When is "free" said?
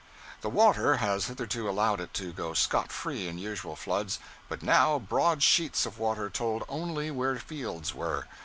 2.91-3.27